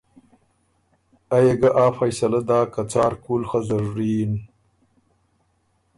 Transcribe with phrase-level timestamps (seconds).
[1.35, 4.33] ائ يې ګۀ آ فیصلۀ داک که څار کُول خه ضروري یِن